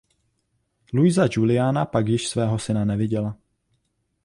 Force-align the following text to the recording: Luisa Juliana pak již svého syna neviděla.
Luisa 0.93 1.27
Juliana 1.29 1.85
pak 1.85 2.07
již 2.07 2.27
svého 2.27 2.59
syna 2.59 2.85
neviděla. 2.85 3.37